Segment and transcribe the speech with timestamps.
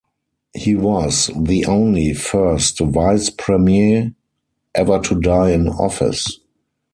[0.55, 4.15] He was the only First Vice-Premier
[4.73, 6.39] ever to die in office.